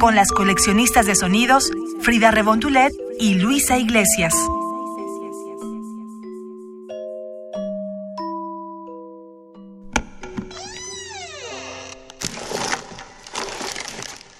[0.00, 1.70] Con las coleccionistas de sonidos
[2.00, 4.32] Frida Rebontulet y Luisa Iglesias.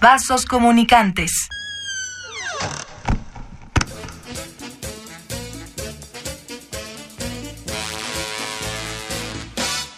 [0.01, 1.31] Vasos comunicantes.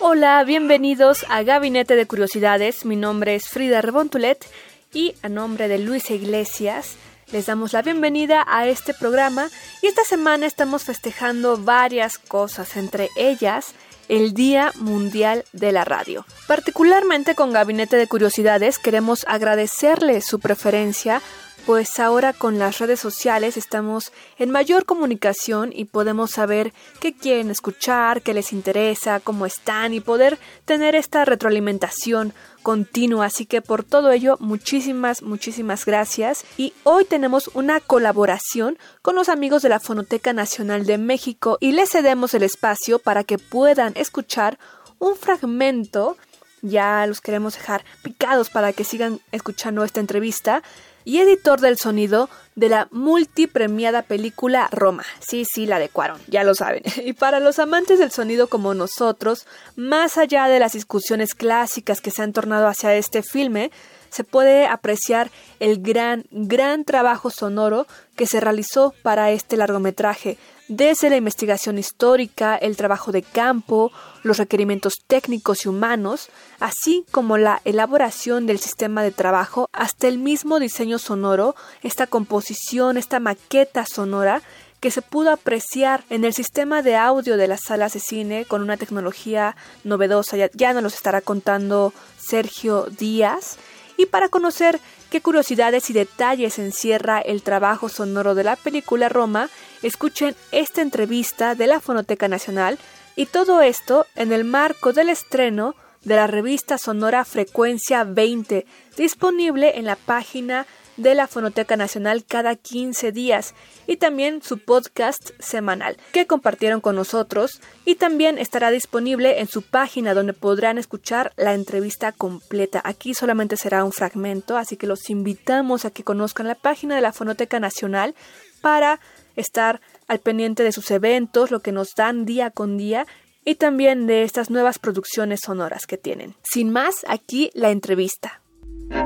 [0.00, 2.84] Hola, bienvenidos a Gabinete de Curiosidades.
[2.84, 4.44] Mi nombre es Frida Rebontulet
[4.92, 6.96] y a nombre de Luisa Iglesias
[7.32, 9.48] les damos la bienvenida a este programa
[9.80, 13.74] y esta semana estamos festejando varias cosas, entre ellas
[14.08, 16.26] el Día Mundial de la Radio.
[16.46, 21.22] Particularmente con Gabinete de Curiosidades queremos agradecerle su preferencia
[21.66, 27.50] pues ahora con las redes sociales estamos en mayor comunicación y podemos saber qué quieren
[27.50, 32.32] escuchar, qué les interesa, cómo están y poder tener esta retroalimentación
[32.62, 33.26] continua.
[33.26, 36.44] Así que por todo ello, muchísimas, muchísimas gracias.
[36.56, 41.72] Y hoy tenemos una colaboración con los amigos de la Fonoteca Nacional de México y
[41.72, 44.58] les cedemos el espacio para que puedan escuchar
[44.98, 46.16] un fragmento.
[46.60, 50.62] Ya los queremos dejar picados para que sigan escuchando esta entrevista
[51.04, 55.04] y editor del sonido de la multipremiada película Roma.
[55.20, 56.82] Sí, sí, la adecuaron, ya lo saben.
[57.04, 62.10] Y para los amantes del sonido como nosotros, más allá de las discusiones clásicas que
[62.10, 63.70] se han tornado hacia este filme,
[64.10, 70.36] se puede apreciar el gran, gran trabajo sonoro que se realizó para este largometraje,
[70.68, 73.92] desde la investigación histórica, el trabajo de campo,
[74.22, 76.28] los requerimientos técnicos y humanos,
[76.60, 82.96] así como la elaboración del sistema de trabajo, hasta el mismo diseño sonoro, esta composición,
[82.96, 84.42] esta maqueta sonora
[84.80, 88.62] que se pudo apreciar en el sistema de audio de las salas de cine con
[88.62, 89.54] una tecnología
[89.84, 93.58] novedosa, ya, ya nos los estará contando Sergio Díaz.
[93.96, 94.80] Y para conocer
[95.12, 99.50] qué curiosidades y detalles encierra el trabajo sonoro de la película Roma,
[99.82, 102.78] escuchen esta entrevista de la Fonoteca Nacional
[103.14, 108.64] y todo esto en el marco del estreno de la revista sonora Frecuencia 20,
[108.96, 110.66] disponible en la página
[110.96, 113.54] de la Fonoteca Nacional cada 15 días
[113.86, 119.62] y también su podcast semanal que compartieron con nosotros y también estará disponible en su
[119.62, 122.80] página donde podrán escuchar la entrevista completa.
[122.84, 127.00] Aquí solamente será un fragmento, así que los invitamos a que conozcan la página de
[127.00, 128.14] la Fonoteca Nacional
[128.60, 129.00] para
[129.36, 133.06] estar al pendiente de sus eventos, lo que nos dan día con día
[133.44, 136.34] y también de estas nuevas producciones sonoras que tienen.
[136.42, 138.40] Sin más, aquí la entrevista.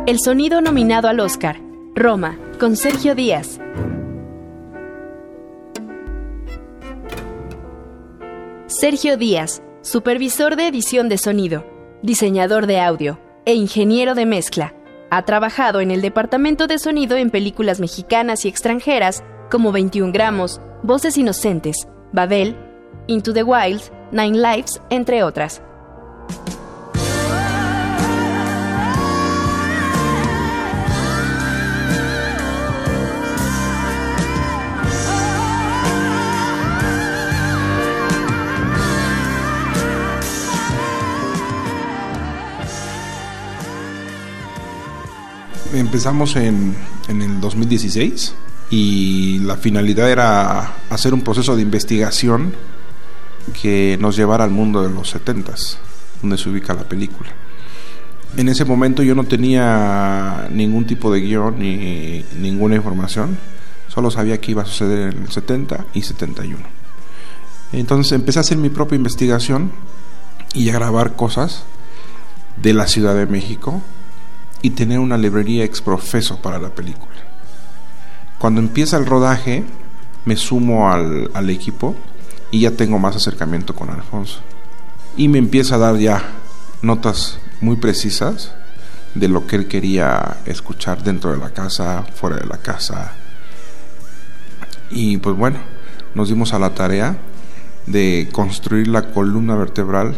[0.06, 1.60] El sonido nominado al Oscar.
[1.98, 3.58] Roma, con Sergio Díaz.
[8.66, 11.64] Sergio Díaz, supervisor de edición de sonido,
[12.02, 14.74] diseñador de audio e ingeniero de mezcla.
[15.10, 20.60] Ha trabajado en el departamento de sonido en películas mexicanas y extranjeras como 21 gramos,
[20.82, 22.58] Voces Inocentes, Babel,
[23.06, 23.80] Into the Wild,
[24.12, 25.62] Nine Lives, entre otras.
[45.96, 46.76] Empezamos en,
[47.08, 48.34] en el 2016
[48.68, 52.52] y la finalidad era hacer un proceso de investigación
[53.58, 55.78] que nos llevara al mundo de los 70s,
[56.20, 57.30] donde se ubica la película.
[58.36, 63.38] En ese momento yo no tenía ningún tipo de guion ni ninguna información,
[63.88, 66.58] solo sabía que iba a suceder en el 70 y 71.
[67.72, 69.72] Entonces empecé a hacer mi propia investigación
[70.52, 71.64] y a grabar cosas
[72.60, 73.80] de la Ciudad de México
[74.66, 77.14] y tener una librería exprofeso para la película.
[78.36, 79.62] Cuando empieza el rodaje,
[80.24, 81.94] me sumo al, al equipo
[82.50, 84.40] y ya tengo más acercamiento con Alfonso.
[85.16, 86.20] Y me empieza a dar ya
[86.82, 88.56] notas muy precisas
[89.14, 93.12] de lo que él quería escuchar dentro de la casa, fuera de la casa.
[94.90, 95.60] Y pues bueno,
[96.16, 97.16] nos dimos a la tarea
[97.86, 100.16] de construir la columna vertebral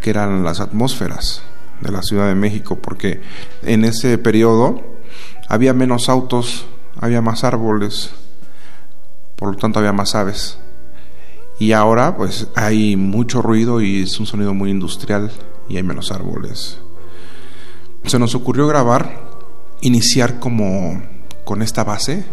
[0.00, 1.42] que eran las atmósferas
[1.80, 3.20] de la Ciudad de México, porque
[3.62, 4.82] en ese periodo
[5.48, 6.66] había menos autos,
[7.00, 8.10] había más árboles,
[9.36, 10.58] por lo tanto había más aves.
[11.58, 15.30] Y ahora pues hay mucho ruido y es un sonido muy industrial
[15.68, 16.78] y hay menos árboles.
[18.04, 19.28] Se nos ocurrió grabar,
[19.80, 21.02] iniciar como
[21.44, 22.24] con esta base,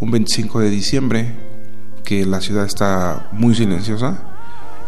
[0.00, 1.34] un 25 de diciembre,
[2.04, 4.22] que la ciudad está muy silenciosa,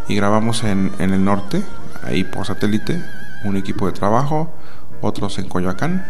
[0.08, 1.62] y grabamos en, en el norte,
[2.02, 3.00] ahí por satélite,
[3.44, 4.52] un equipo de trabajo,
[5.00, 6.04] otros en Coyoacán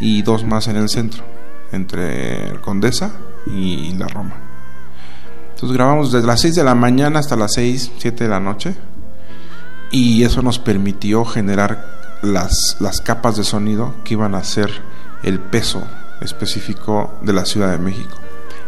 [0.00, 1.24] y dos más en el centro,
[1.72, 3.12] entre Condesa
[3.46, 4.34] y la Roma.
[5.50, 8.74] Entonces grabamos desde las 6 de la mañana hasta las 6, 7 de la noche
[9.90, 14.70] y eso nos permitió generar las, las capas de sonido que iban a ser
[15.22, 15.82] el peso
[16.20, 18.16] específico de la Ciudad de México.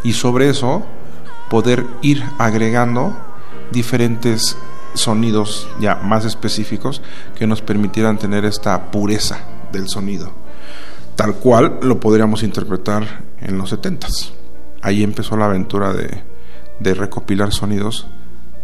[0.02, 0.84] Y sobre eso
[1.48, 3.16] poder ir agregando
[3.70, 4.56] diferentes
[4.94, 7.02] sonidos ya más específicos
[7.36, 9.38] que nos permitieran tener esta pureza
[9.72, 10.32] del sonido,
[11.16, 14.32] tal cual lo podríamos interpretar en los setentas.
[14.82, 16.22] Ahí empezó la aventura de,
[16.94, 18.06] recopilar sonidos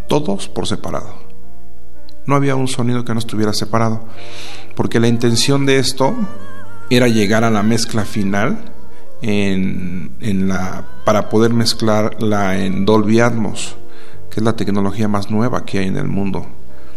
[0.08, 1.14] todos por separado.
[2.26, 4.04] No había un sonido que no estuviera separado,
[4.75, 6.14] porque la intención de esto
[6.90, 8.58] era llegar a la mezcla final
[11.04, 13.76] para poder mezclarla en Dolby Atmos,
[14.38, 16.46] es la tecnología más nueva que hay en el mundo.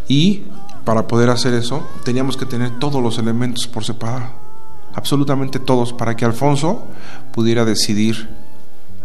[0.08, 0.44] Y
[0.86, 4.32] para poder hacer eso teníamos que tener todos los elementos por separado,
[4.94, 6.88] absolutamente todos, para que Alfonso
[7.34, 8.30] pudiera decidir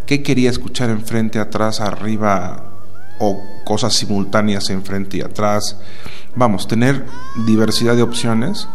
[0.06, 2.73] qué quería escuchar enfrente, atrás, arriba
[3.19, 5.79] o cosas simultáneas enfrente y atrás.
[6.35, 7.06] Vamos, tener
[7.47, 8.69] diversidad de opciones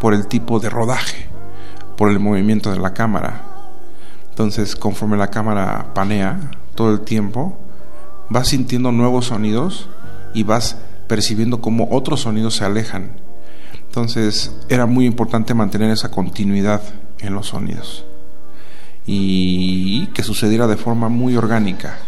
[0.00, 1.26] por el tipo de rodaje,
[1.96, 3.42] por el movimiento de la cámara.
[4.28, 7.58] Entonces, conforme la cámara panea todo el tiempo,
[8.28, 9.88] vas sintiendo nuevos sonidos
[10.34, 10.76] y vas
[11.06, 13.12] percibiendo cómo otros sonidos se alejan.
[13.86, 16.82] Entonces era muy importante mantener esa continuidad
[17.20, 18.04] en los sonidos
[19.06, 21.98] y que sucediera de forma muy orgánica,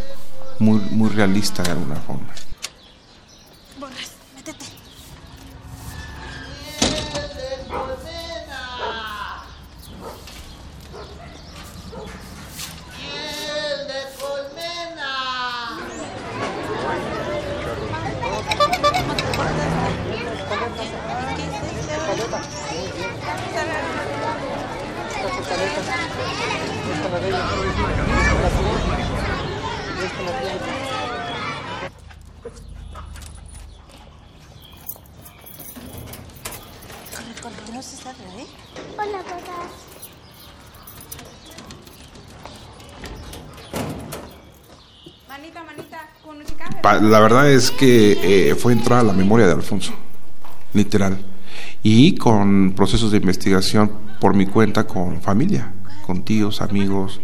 [0.58, 2.26] muy, muy realista de alguna forma.
[47.00, 49.92] La verdad es que eh, fue entrar a la memoria de Alfonso,
[50.72, 51.18] literal.
[51.82, 55.72] Y con procesos de investigación por mi cuenta con familia,
[56.06, 57.20] con tíos, amigos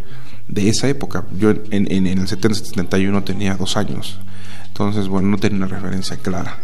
[0.48, 1.24] de esa época.
[1.38, 4.20] Yo en, en, el 70-71 tenía dos años,
[4.68, 6.58] entonces, bueno, no tenía una referencia clara.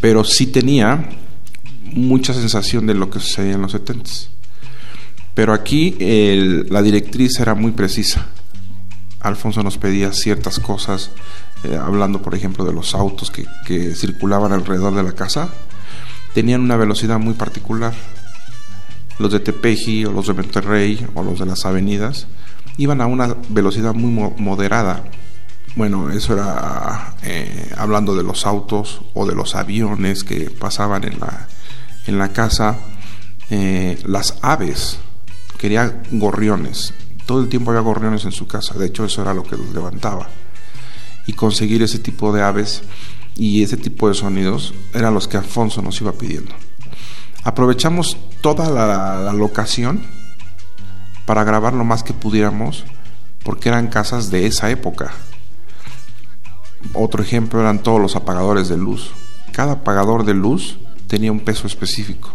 [0.00, 1.08] Pero sí tenía
[1.92, 4.10] mucha sensación de lo que sucedía en los 70
[5.34, 5.96] Pero aquí
[6.68, 8.26] la directriz era muy precisa.
[9.20, 11.10] Alfonso nos pedía ciertas cosas
[11.64, 15.48] eh, hablando por ejemplo de los autos que, que circulaban alrededor de la casa,
[16.38, 17.92] tenían una velocidad muy particular.
[19.18, 22.28] Los de Tepeji o los de Monterrey o los de las avenidas
[22.76, 25.02] iban a una velocidad muy moderada.
[25.74, 31.18] Bueno, eso era eh, hablando de los autos o de los aviones que pasaban en
[31.18, 31.48] la,
[32.06, 32.78] en la casa.
[33.50, 35.00] Eh, las aves,
[35.58, 36.94] quería gorriones.
[37.26, 38.78] Todo el tiempo había gorriones en su casa.
[38.78, 40.28] De hecho, eso era lo que los levantaba
[41.26, 42.82] y conseguir ese tipo de aves
[43.38, 46.52] y ese tipo de sonidos eran los que Alfonso nos iba pidiendo.
[47.44, 50.02] Aprovechamos toda la, locación
[51.24, 52.84] para grabar lo más que pudiéramos
[53.44, 55.12] porque eran casas de esa época.
[56.92, 59.12] Otro ejemplo eran todos los apagadores de luz.
[59.52, 62.34] Cada apagador de luz tenía un peso específico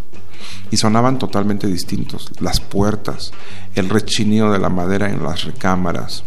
[0.72, 2.32] y sonaban totalmente distintos.
[2.40, 3.34] Las puertas,
[3.76, 6.24] el rechinido de la madera en las recámaras,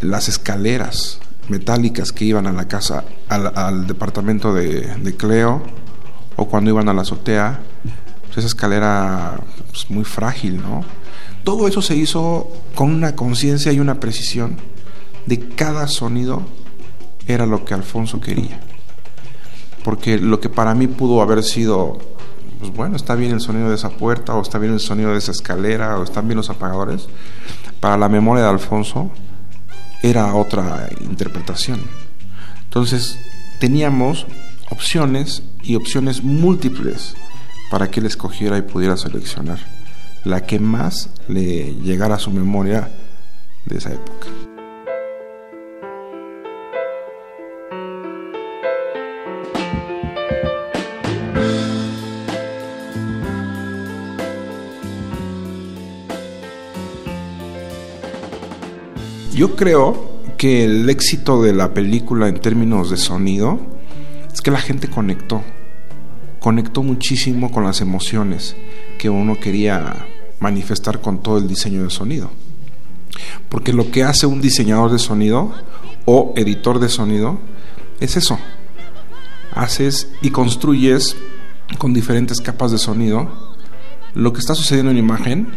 [0.00, 5.62] las escaleras, metálicas que iban a la casa, al, departamento de, Cleo,
[6.36, 7.60] o cuando iban a la azotea,
[8.26, 10.84] pues esa escalera pues, muy frágil, ¿no?
[11.44, 14.58] Todo eso se hizo con una conciencia y una precisión
[15.26, 16.42] de cada sonido
[17.26, 18.60] era lo que Alfonso quería.
[19.84, 21.98] Porque lo que para mí pudo haber sido,
[22.60, 25.18] pues bueno, está bien el sonido de esa puerta, o está bien el sonido de
[25.18, 27.08] esa escalera, o están bien los apagadores,
[27.80, 29.10] para la memoria de Alfonso
[30.02, 31.80] era otra interpretación.
[32.64, 33.18] Entonces
[33.60, 34.26] teníamos
[34.70, 37.14] opciones y opciones múltiples
[37.70, 39.58] para que él escogiera y pudiera seleccionar.
[40.24, 42.88] la que más le llegara a su memoria
[43.66, 44.28] de esa época.
[59.42, 63.58] Yo creo que el éxito de la película en términos de sonido
[64.32, 65.42] es que la gente conectó,
[66.38, 68.54] conectó muchísimo con las emociones
[69.00, 70.06] que uno quería
[70.38, 72.30] manifestar con todo el diseño de sonido.
[73.48, 75.50] Porque lo que hace un diseñador de sonido
[76.04, 77.40] o editor de sonido
[77.98, 78.38] es eso.
[79.56, 81.16] Haces y construyes
[81.78, 83.56] con diferentes capas de sonido
[84.14, 85.48] lo que está sucediendo en imagen,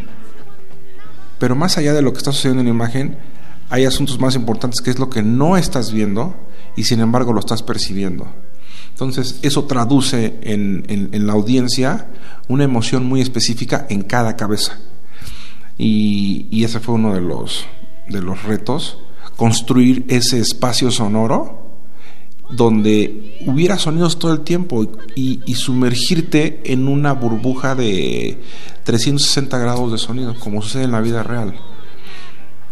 [1.37, 3.34] pero más allá de lo que está sucediendo en imagen,
[3.69, 6.35] hay asuntos más importantes que es lo que no estás viendo
[6.75, 8.27] y sin embargo lo estás percibiendo.
[8.89, 12.07] Entonces eso traduce en, la audiencia
[12.47, 14.79] una emoción muy específica en cada cabeza.
[15.77, 17.65] Y, ese fue uno de los,
[18.07, 18.99] de los retos,
[19.35, 21.65] construir ese espacio sonoro
[22.51, 28.41] donde hubiera sonidos todo el tiempo y, y, sumergirte en una burbuja de
[28.83, 31.55] 360 grados de sonido, como sucede en la vida real.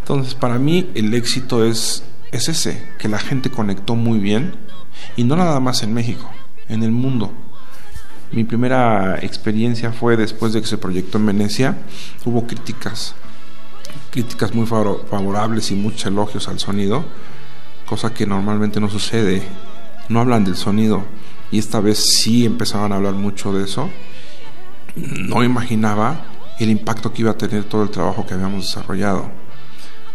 [0.04, 4.54] Entonces, para mí el éxito es, es ese, que la gente conectó muy bien,
[5.16, 6.30] y no nada más en México,
[6.68, 7.32] en el mundo.
[8.34, 11.78] Mi primera experiencia fue después de que se proyectó en Venecia,
[12.26, 13.16] hubo críticas,
[14.12, 17.06] críticas muy favorables y muchos elogios al sonido,
[17.86, 19.42] cosa que normalmente no sucede,
[20.10, 21.06] no hablan del sonido,
[21.50, 23.90] y esta vez sí empezaban a hablar mucho de eso.
[24.98, 26.26] No imaginaba
[26.60, 29.43] el impacto que iba a tener todo el trabajo que habíamos desarrollado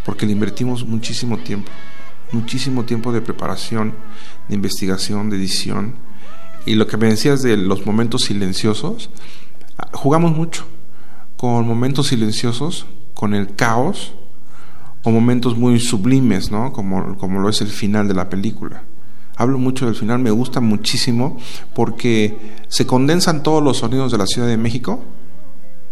[0.09, 1.71] porque le invertimos muchísimo tiempo,
[2.33, 3.93] muchísimo tiempo de preparación,
[4.49, 5.97] de investigación, de edición.
[6.65, 9.11] Y lo que me decías de los momentos silenciosos,
[9.93, 10.67] jugamos mucho
[11.37, 14.15] con momentos silenciosos, con el caos,
[15.03, 16.73] o momentos muy sublimes, ¿no?
[16.73, 18.85] Como, como lo es el final de la película.
[19.37, 21.37] Hablo mucho del final, me gusta muchísimo
[21.75, 25.05] porque se condensan todos los sonidos de la Ciudad de México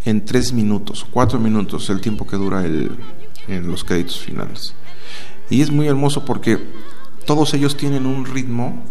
[0.07, 2.97] en tres minutos, cuatro minutos, el tiempo que dura el,
[3.49, 4.75] en los créditos finales.
[5.50, 6.59] Y es muy hermoso porque
[7.25, 8.85] todos ellos tienen un ritmo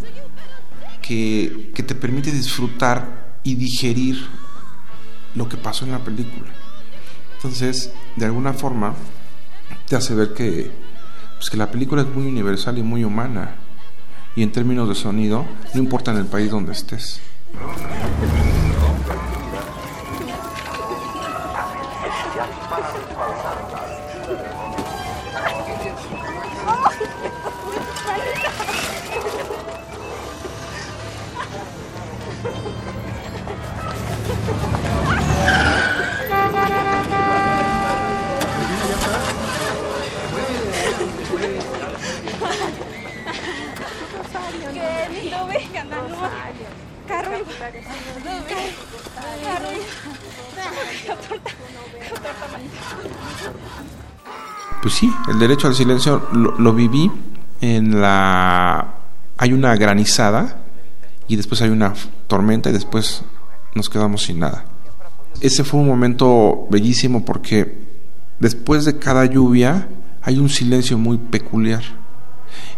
[1.02, 4.28] que, que te permite disfrutar y digerir
[5.36, 6.48] lo que pasó en la película.
[7.36, 8.96] Entonces, de alguna forma,
[9.88, 10.72] te hace ver que,
[11.38, 13.56] pues que la película es muy universal y muy humana.
[14.36, 17.22] Y en términos de sonido, no importa en el país donde estés.
[24.26, 24.56] Carolina,
[47.08, 47.46] Carolina,
[49.46, 49.96] Carolina,
[54.86, 57.12] Pues sí, el derecho al silencio lo, viví
[57.60, 58.94] en la...
[59.36, 60.60] Hay una granizada
[61.28, 61.96] y después hay una
[62.28, 63.24] tormenta y después
[63.74, 64.66] nos quedamos sin nada.
[65.42, 67.80] Ese fue un momento bellísimo porque
[68.40, 69.88] después de cada lluvia
[70.22, 71.82] hay un silencio muy peculiar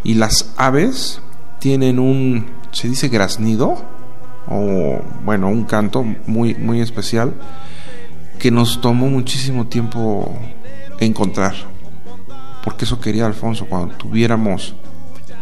[0.02, 1.20] y las aves
[1.60, 3.84] tienen un, se dice graznido,
[4.48, 7.34] o bueno, un canto muy, muy especial
[8.40, 10.34] que nos tomó muchísimo tiempo
[11.02, 11.76] encontrar.
[12.68, 14.76] Porque eso quería Alfonso, cuando tuviéramos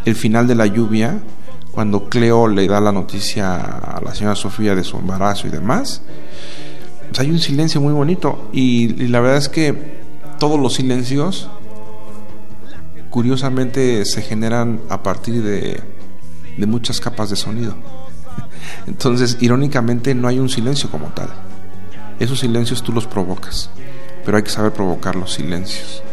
[0.06, 1.24] el final de la lluvia,
[1.72, 6.04] cuando Cleo le da la noticia a la señora Sofía de su embarazo y demás,
[7.08, 8.48] pues hay un silencio muy bonito.
[8.54, 10.04] Y, la verdad es que
[10.38, 11.50] todos los silencios,
[13.10, 15.82] curiosamente, se generan a partir de
[16.68, 17.74] muchas capas de sonido.
[18.86, 21.30] Entonces, irónicamente, no hay un silencio como tal.
[22.20, 23.72] Esos silencios tú los provocas,
[24.24, 26.04] pero hay que saber provocar los silencios.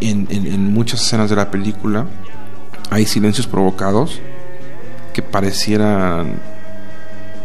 [0.00, 2.06] En, en, muchas escenas de la película
[2.90, 4.20] hay silencios provocados
[5.12, 6.40] que parecieran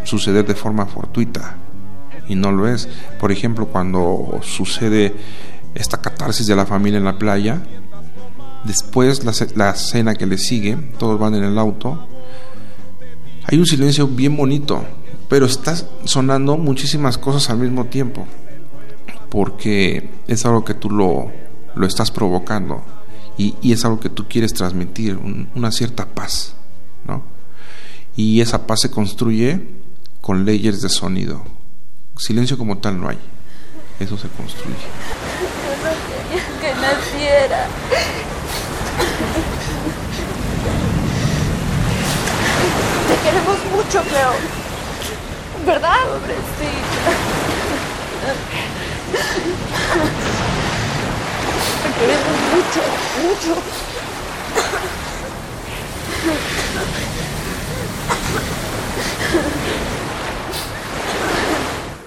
[0.03, 1.55] suceder de forma fortuita
[2.27, 2.89] y no lo es.
[3.19, 5.15] Por ejemplo, cuando sucede
[5.75, 7.61] esta catarsis de la familia en la playa,
[8.65, 12.07] después la, la escena que le sigue, todos van en el auto
[13.51, 14.83] hay un silencio bien bonito,
[15.27, 18.27] pero está sonando muchísimas cosas al mismo tiempo,
[19.29, 21.31] porque es algo que tú lo,
[21.79, 22.83] lo estás provocando
[23.37, 25.17] y, es algo que tú quieres transmitir,
[25.55, 26.55] una cierta paz,
[27.05, 27.23] ¿no?
[28.17, 29.65] Y esa paz se construye
[30.19, 31.41] con leyes de sonido.
[32.17, 33.17] Silencio como tal no hay.
[33.97, 34.75] eso se construye.
[35.39, 37.67] Yo no que naciera.
[43.07, 44.33] Te queremos mucho, Cleo.
[45.65, 45.95] ¿Verdad?
[46.09, 46.59] Pobrecita.
[51.99, 52.81] Queremos mucho,
[53.27, 53.61] mucho.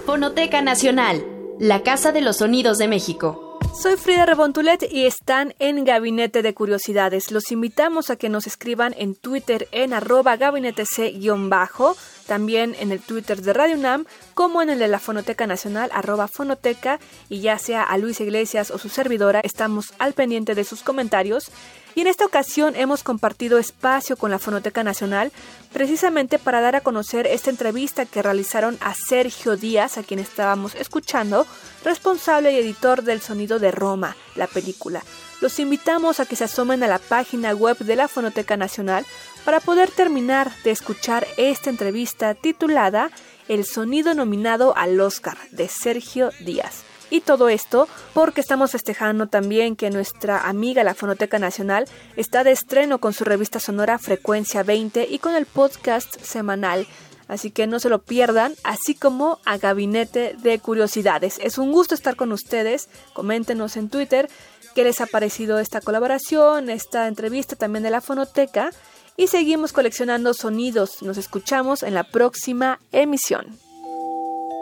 [0.07, 1.27] Fonoteca Nacional,
[1.59, 3.59] la Casa de los Sonidos de México.
[3.83, 7.31] Soy Frida Rebontulet y están en Gabinete de Curiosidades.
[7.31, 13.43] Los invitamos a que nos escriban en Twitter en arroba gabinetec-bajo, también en el Twitter
[13.43, 17.83] de Radio UNAM, como en el de la Fonoteca Nacional, arroba fonoteca, y ya sea
[17.83, 21.51] a Luis Iglesias o su servidora, estamos al pendiente de sus comentarios.
[21.95, 25.31] Y en esta ocasión hemos compartido espacio con la Fonoteca Nacional
[25.73, 30.75] precisamente para dar a conocer esta entrevista que realizaron a Sergio Díaz, a quien estábamos
[30.75, 31.47] escuchando,
[31.85, 35.03] responsable y editor del Sonido de Roma, la película.
[35.43, 39.05] Los invitamos a que se asomen a la página web de la Fonoteca Nacional
[39.45, 43.11] para poder terminar de escuchar esta entrevista titulada
[43.49, 46.85] El sonido nominado al Oscar de Sergio Díaz.
[47.11, 51.85] Y todo esto porque estamos festejando también que nuestra amiga la Fonoteca Nacional
[52.17, 56.87] está de estreno con su revista sonora Frecuencia 20 y con el podcast semanal.
[57.29, 61.39] Así que no se lo pierdan, así como a Gabinete de Curiosidades.
[61.43, 62.89] Es un gusto estar con ustedes.
[63.13, 64.31] Coméntenos en Twitter
[64.75, 68.71] qué les ha parecido esta colaboración, esta entrevista también de la Fonoteca.
[69.17, 71.03] Y seguimos coleccionando sonidos.
[71.03, 73.47] Nos escuchamos en la próxima emisión.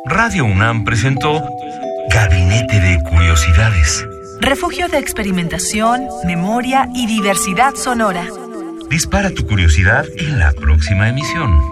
[0.07, 1.43] Radio UNAM presentó
[2.11, 4.07] Gabinete de Curiosidades.
[4.41, 8.27] Refugio de experimentación, memoria y diversidad sonora.
[8.89, 11.70] Dispara tu curiosidad en la próxima emisión.